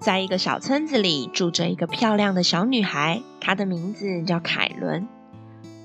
[0.00, 5.08] 在一个小村子里，住着一个漂亮的小女孩，她的名字叫凯伦。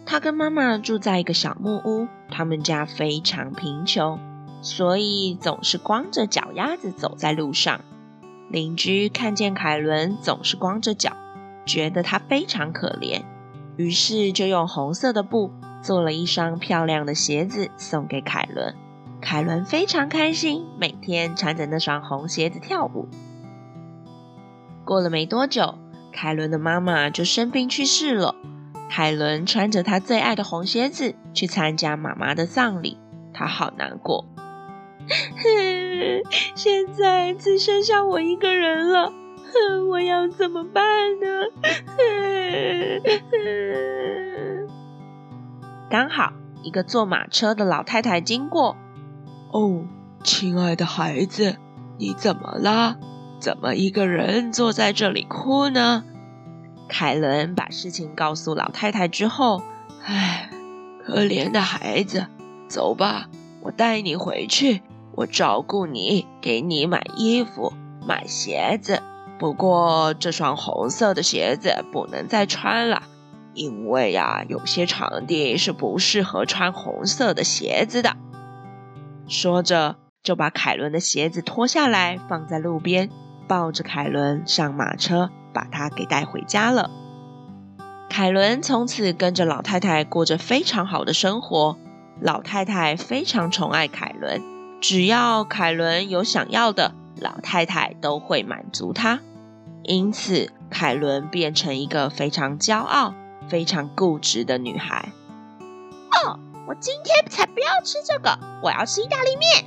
[0.05, 4.19] 她跟妈妈住在一个小木屋，他们家非常贫穷，
[4.61, 7.81] 所以总是光着脚丫子走在路上。
[8.49, 11.13] 邻居看见凯伦总是光着脚，
[11.65, 13.23] 觉得她非常可怜，
[13.77, 15.49] 于是就用红色的布
[15.81, 18.75] 做了一双漂亮的鞋子送给凯伦。
[19.19, 23.07] 凯伦非常开心，每天穿着那双红鞋子跳舞。
[24.85, 25.77] 过了没多久，
[26.11, 28.35] 凯伦的妈妈就生病去世了。
[28.89, 32.97] 凯伦穿着她最爱的红鞋子去参加妈妈的葬礼，
[33.33, 34.25] 她好难过。
[36.55, 39.11] 现在只剩下我一个人了，
[39.89, 40.83] 我要怎么办
[41.19, 41.27] 呢？
[45.89, 48.75] 刚好一个坐马车的老太太经过。
[49.51, 49.85] 哦，
[50.23, 51.55] 亲爱的孩子，
[51.97, 52.97] 你怎么了？
[53.43, 56.05] 怎么一个人坐在这里哭呢？
[56.87, 59.61] 凯伦把事情告诉老太太之后，
[60.05, 60.49] 唉，
[61.05, 62.27] 可怜的孩子，
[62.69, 63.27] 走吧，
[63.59, 64.81] 我带你回去，
[65.15, 67.73] 我照顾你，给你买衣服、
[68.07, 69.03] 买鞋子。
[69.37, 73.03] 不过这双红色的鞋子不能再穿了，
[73.53, 78.15] 因为呀，有些场地是不适合穿红色的鞋子的。
[79.27, 83.09] 说着，就把凯伦的鞋子脱下来，放在路边。
[83.47, 86.89] 抱着凯伦上马车，把她给带回家了。
[88.09, 91.77] 凯伦从此跟着老太太过着非常好的生活。
[92.21, 94.41] 老太太非常宠爱凯伦，
[94.79, 99.19] 只要凯伦有想要的，老太太都会满足她。
[99.81, 103.15] 因此，凯伦变成一个非常骄傲、
[103.49, 105.09] 非常固执的女孩。
[105.59, 109.65] 哦，我今天才不要吃这个，我要吃意大利面。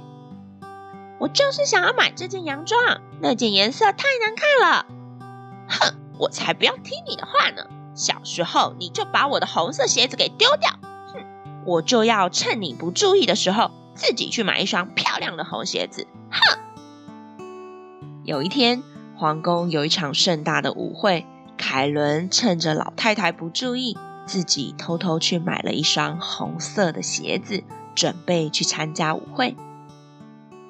[1.19, 4.87] 我就是想要买这件洋装，那件颜色太难看了。
[5.69, 7.67] 哼，我才不要听你的话呢！
[7.95, 10.71] 小时候你就把我的红色鞋子给丢掉，
[11.13, 11.25] 哼，
[11.65, 16.07] 我就要趁你不注意的时候自己去买一双漂亮的红鞋子。
[16.31, 16.59] 哼！
[18.25, 18.83] 有一天，
[19.17, 21.25] 皇宫有一场盛大的舞会，
[21.57, 29.57] 凯伦趁着老太太不注意，自己偷偷去买了一双红色的鞋子，准备去参加舞会。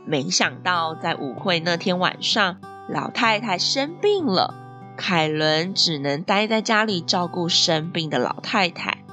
[0.06, 2.58] 没想到，在舞会那天晚上，
[2.88, 4.54] 老太太生病了，
[4.96, 9.04] 凯伦只能待在家里照顾生病的老太太。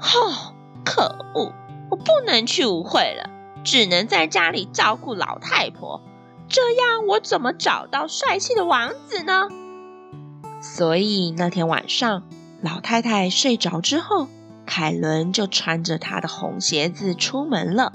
[0.00, 0.54] 哦，
[0.84, 1.52] 可恶！
[1.90, 3.28] 我不能去舞会了，
[3.62, 6.00] 只能在家里照顾老太婆。
[6.48, 9.48] 这样，我怎么找到帅气的王子呢？
[10.62, 12.22] 所以那天晚上，
[12.62, 14.28] 老太太睡着之后，
[14.64, 17.92] 凯伦就穿着她的红鞋子出门了。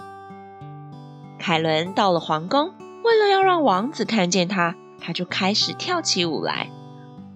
[1.42, 6.70] 凯伦到了皇宫，为了要让王子看见她，她就开始跳起舞来。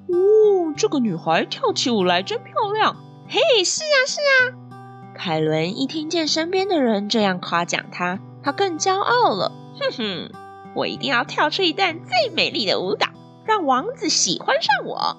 [0.08, 2.98] 哦，这个女孩跳起舞来真漂亮！
[3.28, 5.14] 嘿，是啊，是啊。
[5.16, 9.52] 凯伦一听见身边的人这样夸奖她，她更骄傲了。
[9.80, 10.32] 哼哼，
[10.76, 13.08] 我一定要跳出一段最美丽的舞蹈，
[13.44, 15.18] 让王子喜欢上我。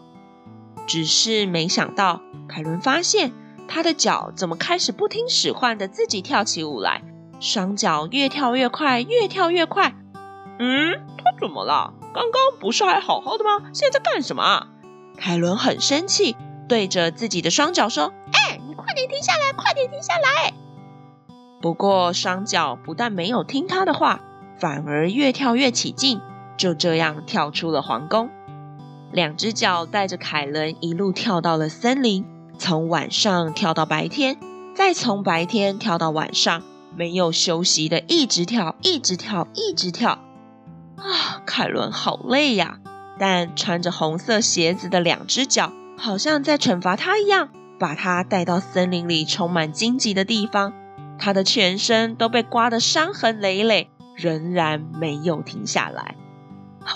[0.87, 3.33] 只是没想到，凯伦发现
[3.67, 7.03] 她的脚怎么开始不听使唤的自己跳起舞来。
[7.41, 9.95] 双脚越跳越快，越跳越快。
[10.59, 11.93] 嗯，他怎么了？
[12.15, 13.71] 刚刚不是还好好的吗？
[13.73, 14.69] 现在在干什么？
[15.19, 16.37] 凯伦很生气，
[16.69, 20.55] 对着自己的双脚说：“哎，你快点停下来，快点停下来！”
[21.61, 24.21] 不过双脚不但没有听他的话，
[24.59, 26.21] 反而越跳越起劲，
[26.57, 28.31] 就这样跳出了皇宫。
[29.13, 32.27] 两只脚带着凯伦一路跳到了森林，
[32.59, 34.39] 从晚上跳到白天，
[34.75, 36.63] 再从白天跳到晚上。
[36.97, 40.19] 没有休息的，一直跳，一直跳，一直跳。
[40.97, 42.79] 啊，凯伦好累呀！
[43.19, 50.73] 但穿着红色鞋子的两只脚，好像在惩罚他一样，把他带到森林里充满荆棘的地方。
[51.19, 56.15] 他的全身都被刮得伤痕累累，仍然没有停下来。
[56.81, 56.93] 啊，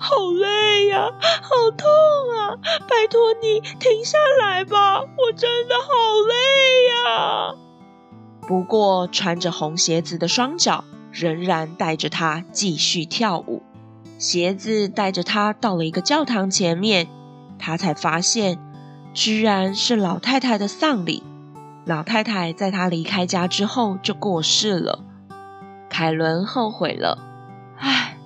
[0.00, 1.10] 好累呀，
[1.42, 1.88] 好痛
[2.36, 2.56] 啊！
[2.88, 5.74] 拜托你停下来吧，我真的。
[8.50, 10.82] 不过，穿着红鞋子的双脚
[11.12, 13.62] 仍然带着他继续跳舞。
[14.18, 17.06] 鞋子带着他到了一个教堂前面，
[17.60, 18.58] 他才发现，
[19.14, 21.22] 居然是老太太的丧礼。
[21.84, 24.98] 老太太在他离开家之后就过世了。
[25.88, 27.18] 凯伦后悔了，
[27.78, 28.18] 唉，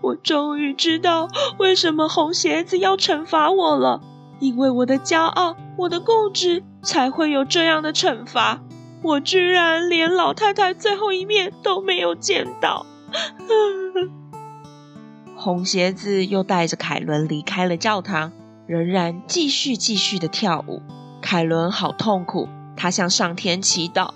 [0.00, 1.26] 我终于知道
[1.58, 4.00] 为什么红鞋子要惩罚我了，
[4.38, 8.60] 因为我的骄傲，我的固执，才会有这样的惩罚。
[9.02, 12.86] 我居然连老太太最后一面都没有见到。
[15.36, 18.32] 红鞋子又带着凯伦离开了教堂，
[18.66, 20.80] 仍然继续继续的跳舞。
[21.20, 22.48] 凯伦好痛苦。
[22.74, 24.12] 他向上天祈祷：“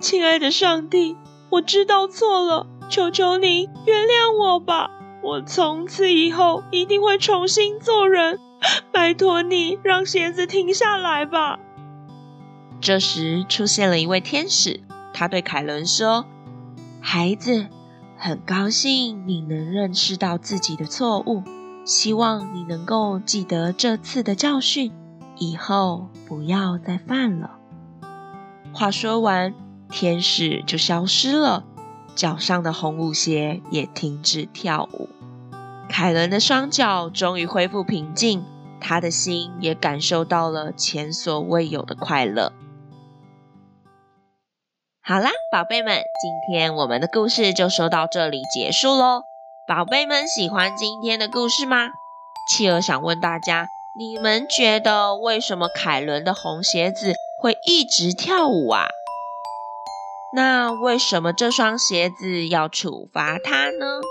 [0.00, 1.16] 亲爱的上帝，
[1.50, 4.90] 我知道错了，求求你原谅我吧！
[5.22, 8.40] 我从此以后一定会重新做人，
[8.90, 11.58] 拜托你让鞋子停下来吧。”
[12.80, 14.80] 这时出现了一位天使，
[15.12, 16.26] 他对凯伦说
[17.02, 17.66] ：“孩子，
[18.16, 21.42] 很高兴你能认识到自己的错误，
[21.84, 24.92] 希望你能够记得这次的教训，
[25.38, 27.58] 以后不要再犯了。”
[28.72, 29.54] 话说完，
[29.90, 31.64] 天使就消失了，
[32.14, 35.08] 脚上的红舞鞋也停止跳舞。
[35.88, 38.44] 凯伦的双脚终于恢复平静，
[38.78, 42.52] 他的心也感受到了前所未有的快乐。
[45.08, 49.22] 好啦，宝贝们，今天我们的故事就说到这里结束喽。
[49.66, 51.88] 宝贝们喜欢今天的故事吗？
[52.46, 53.68] 企鹅想问大家，
[53.98, 58.88] 你们觉得为什么凯伦的红鞋子会一直跳舞啊？
[60.34, 64.02] 那为什么这双鞋子要处罚他呢？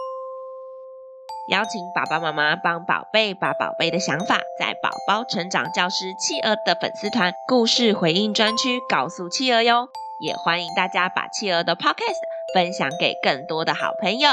[1.51, 9.89] 邀请爸爸妈妈帮宝贝把宝贝的想法，在宝宝成长教师企鹅的粉丝团故事回应专区告诉企鹅哟。
[10.19, 12.17] 也欢迎大家把企鹅的 Podcast
[12.53, 14.29] 分享给更多的好朋友。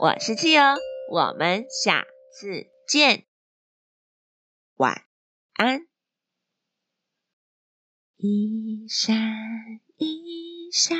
[0.00, 0.76] 我是企鹅，
[1.10, 3.24] 我们下次见，
[4.76, 5.04] 晚
[5.54, 5.86] 安。
[8.16, 9.16] 一闪
[9.96, 10.96] 一闪